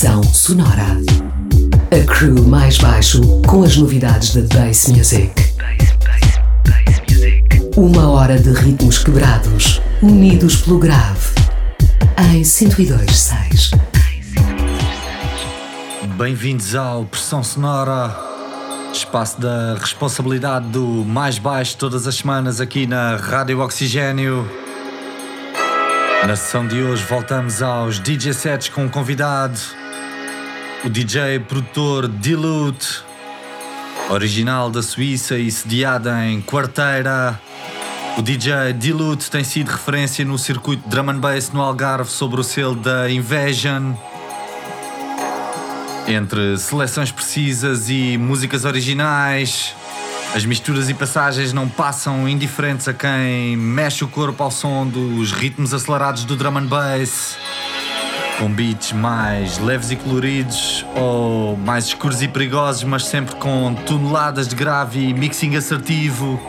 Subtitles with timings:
[0.00, 0.96] Emissão sonora.
[1.90, 5.30] A crew mais baixo com as novidades da Bass Music.
[7.76, 11.34] Uma hora de ritmos quebrados, unidos pelo grave.
[12.32, 13.78] Em 102.6.
[16.16, 18.16] Bem-vindos ao Pressão Sonora,
[18.94, 24.48] espaço da responsabilidade do mais baixo todas as semanas aqui na Rádio Oxigênio.
[26.26, 29.58] Na sessão de hoje voltamos aos DJ sets com um convidado,
[30.82, 33.02] o DJ produtor Dilute,
[34.08, 37.38] original da Suíça e sediada em Quarteira.
[38.16, 42.44] O DJ Dilute tem sido referência no circuito drum and bass no Algarve sobre o
[42.44, 43.92] selo da Invasion.
[46.08, 49.74] Entre seleções precisas e músicas originais,
[50.34, 55.30] as misturas e passagens não passam indiferentes a quem mexe o corpo ao som dos
[55.30, 57.36] ritmos acelerados do drum and bass.
[58.40, 64.48] Com beats mais leves e coloridos ou mais escuros e perigosos, mas sempre com toneladas
[64.48, 66.40] de grave e mixing assertivo.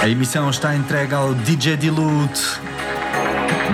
[0.00, 2.60] A emissão está entregue ao DJ Dilute.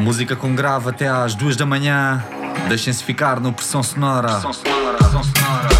[0.00, 2.24] Música com grave até às duas da manhã.
[2.68, 4.28] Deixem-se ficar no Pressão Sonora.
[4.28, 5.75] Pressão sonora, pressão sonora.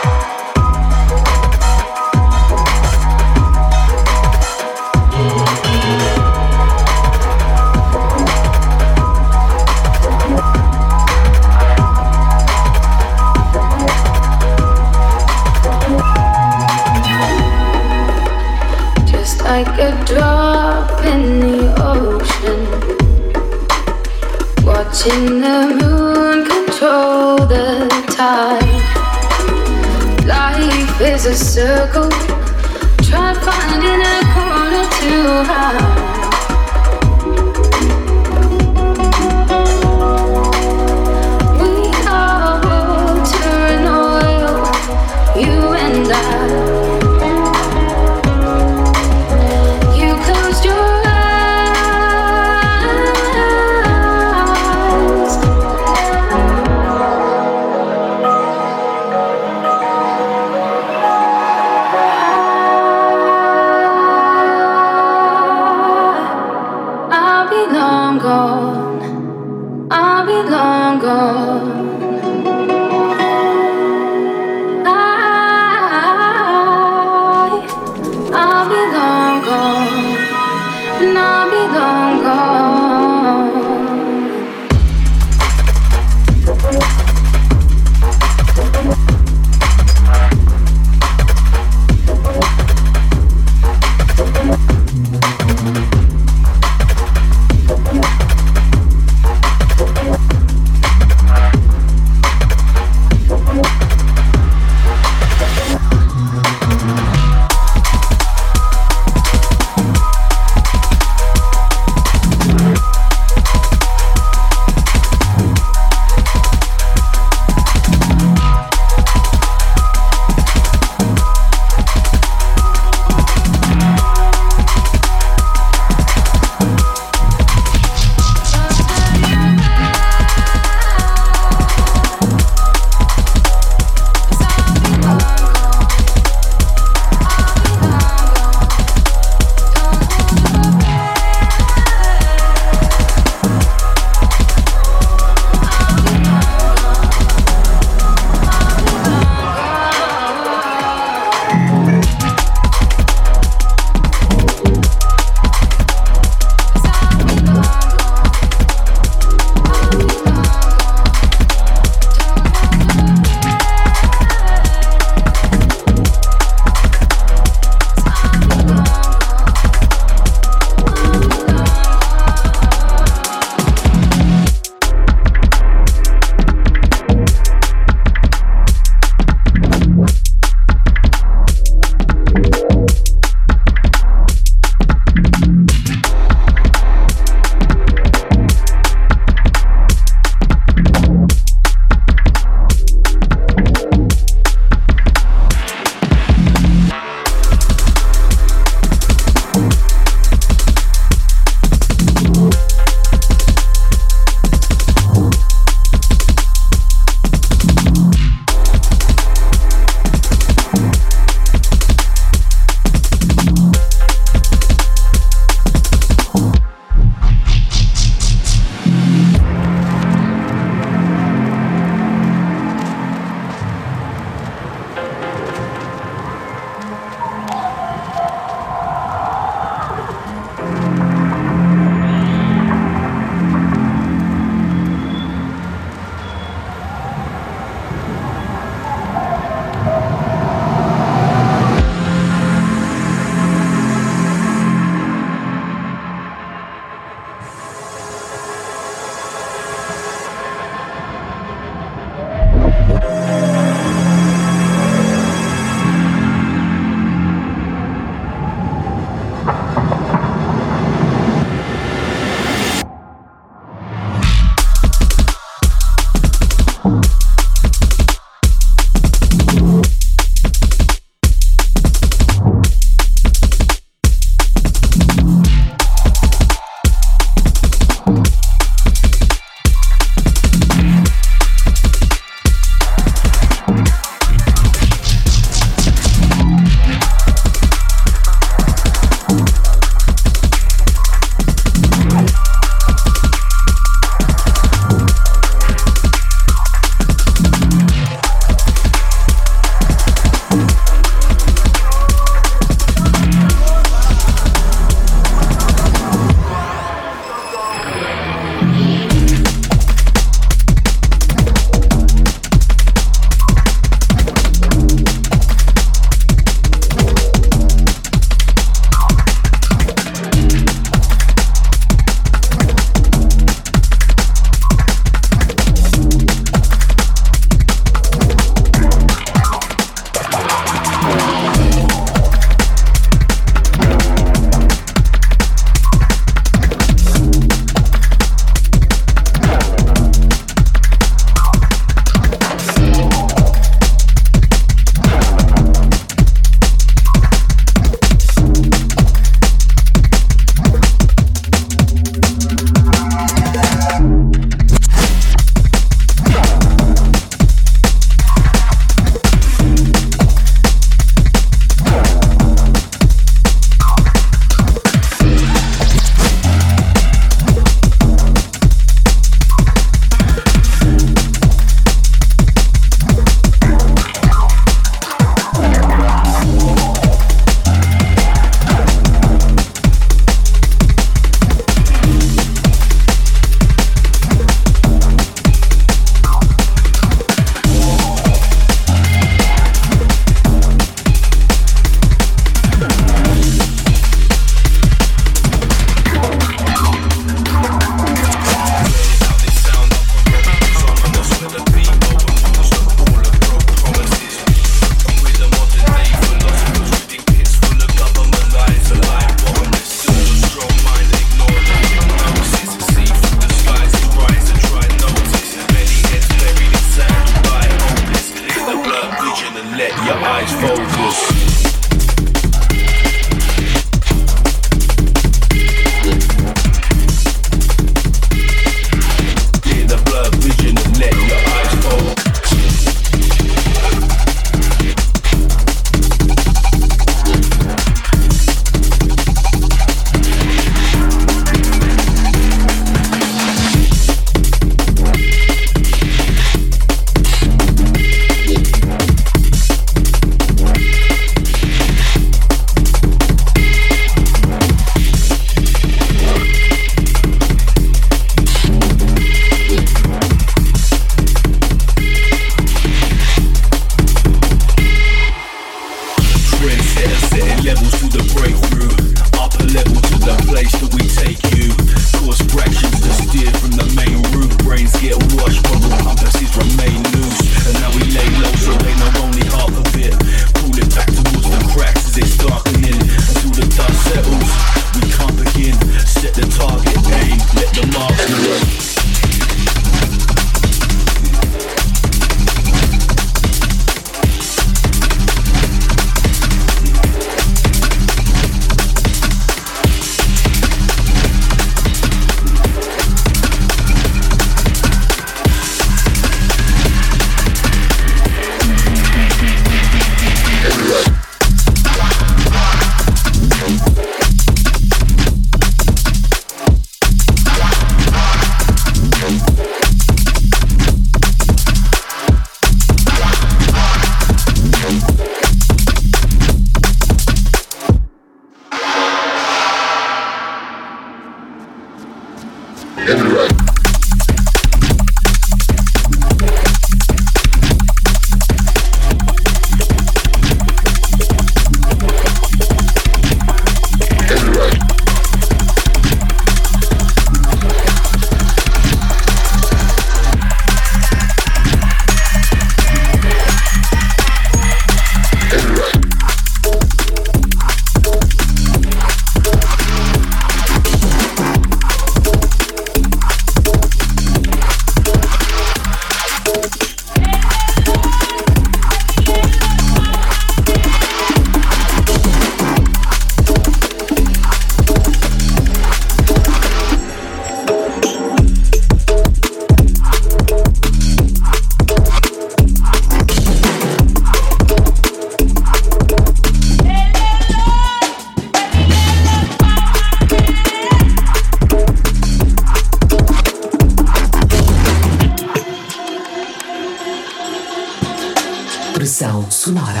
[598.94, 600.00] Pressão sonora.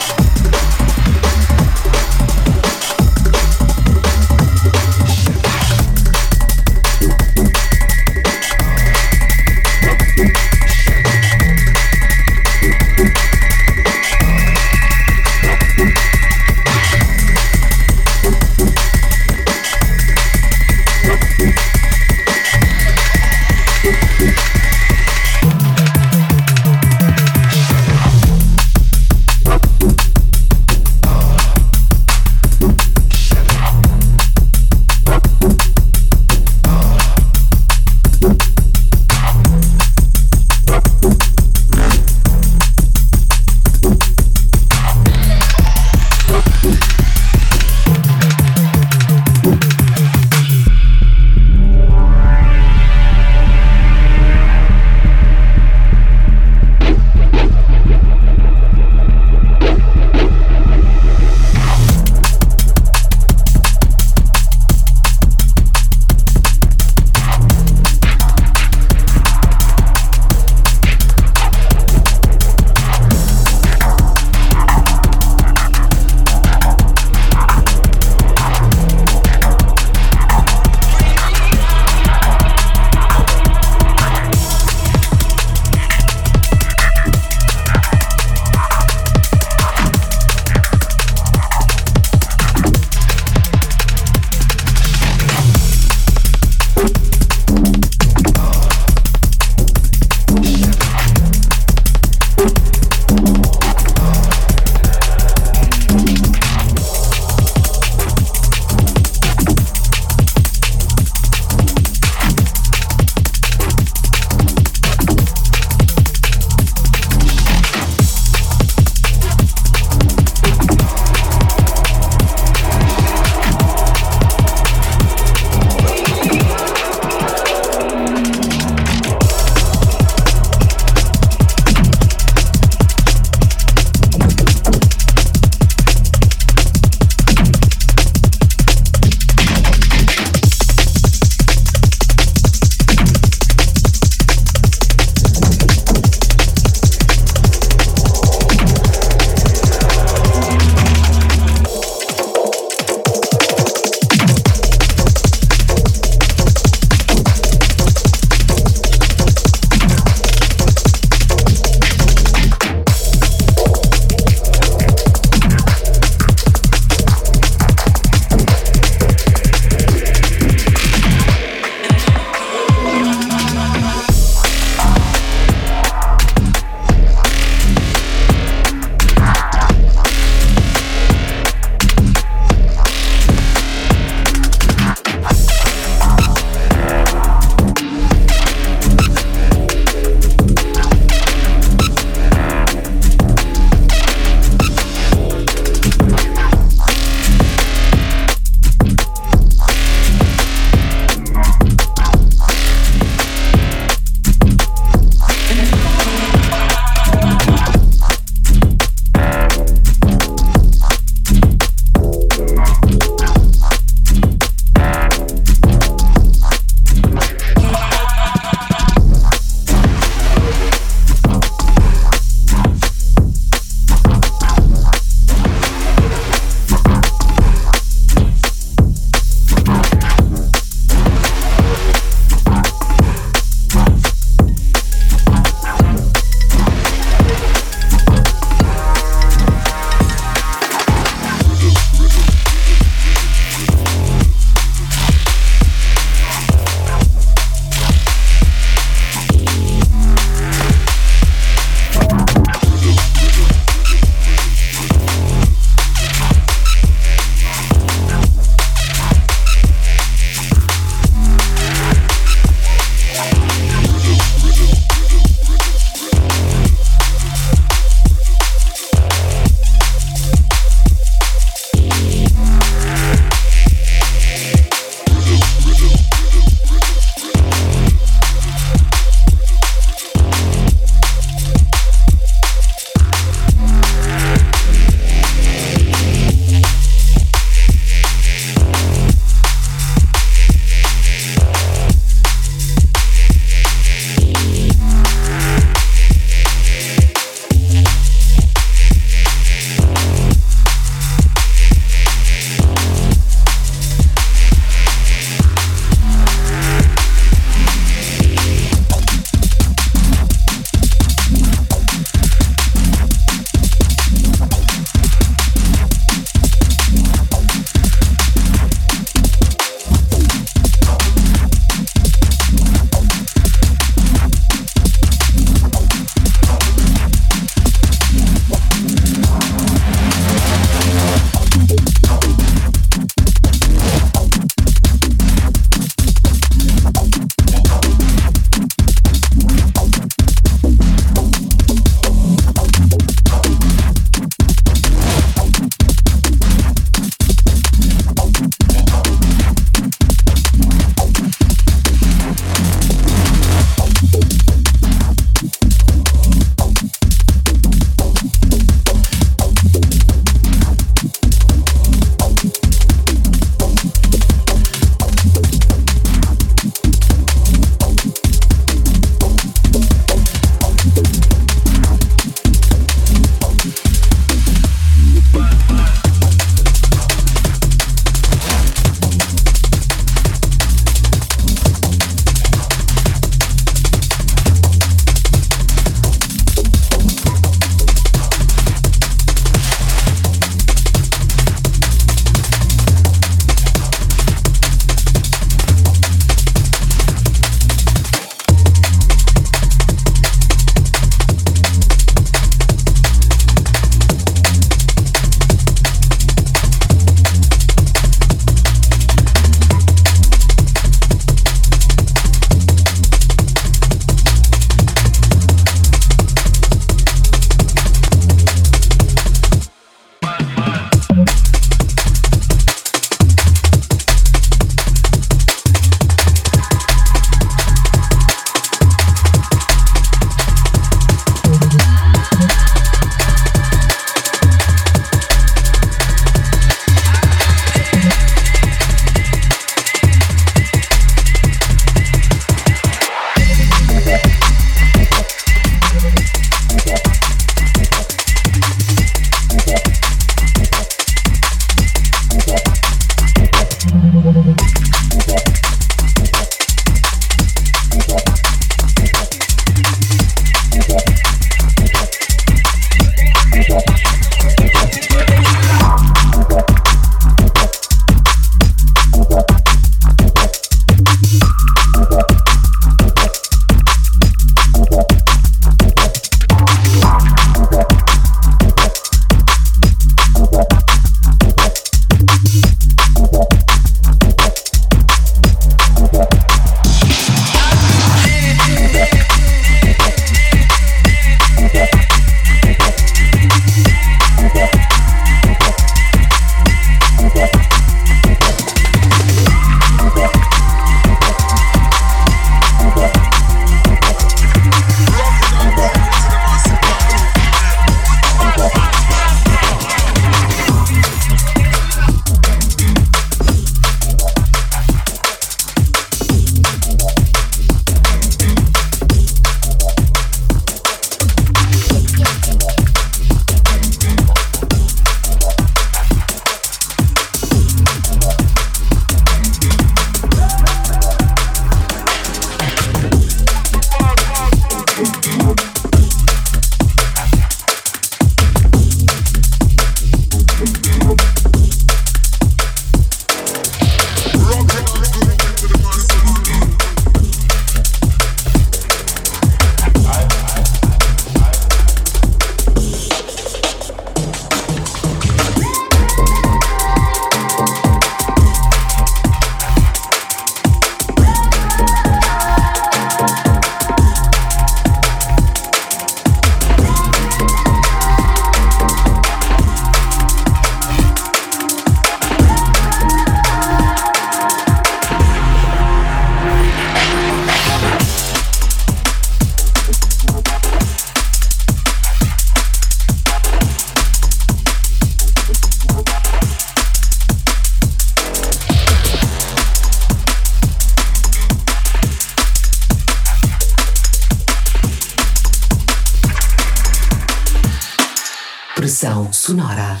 [598.96, 600.00] Estação Sonora.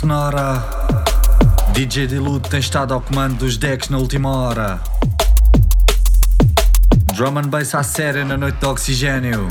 [0.00, 0.64] Sonora.
[1.74, 4.80] DJ Dilute tem estado ao comando dos decks na última hora.
[7.14, 9.46] Drum and bass à série na noite de oxigênio.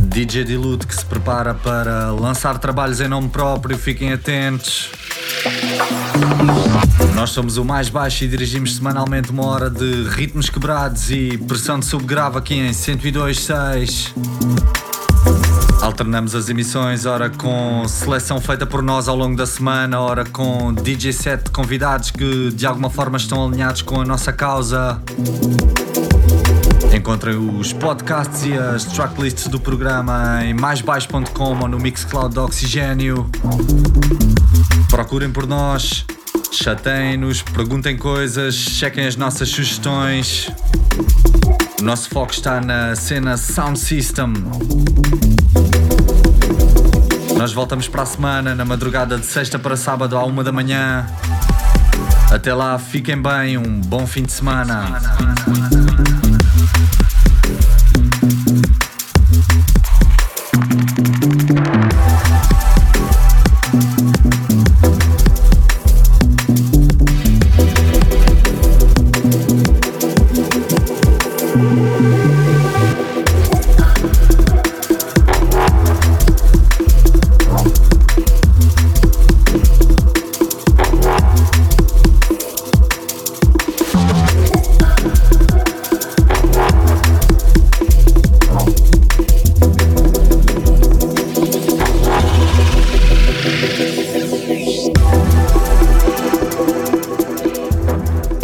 [0.00, 4.88] DJ Dilute que se prepara para lançar trabalhos em nome próprio, fiquem atentos.
[7.14, 11.78] Nós somos o mais baixo e dirigimos semanalmente uma hora de ritmos quebrados e pressão
[11.78, 14.71] de subgrave aqui em 102.6.
[15.92, 20.72] Alternamos as emissões, ora com seleção feita por nós ao longo da semana, ora com
[20.72, 25.02] DJ set convidados que de alguma forma estão alinhados com a nossa causa.
[26.96, 33.30] Encontrem os podcasts e as tracklists do programa em maisbaixo.com ou no Mixcloud do Oxigênio.
[34.88, 36.06] Procurem por nós,
[36.50, 40.50] chateiem-nos, perguntem coisas, chequem as nossas sugestões.
[41.78, 44.32] O nosso foco está na cena Sound System.
[47.42, 51.04] Nós voltamos para a semana, na madrugada de sexta para sábado à uma da manhã.
[52.30, 55.00] Até lá, fiquem bem, um bom fim de semana.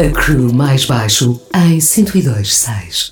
[0.01, 3.11] A Crew mais baixo em 102.6.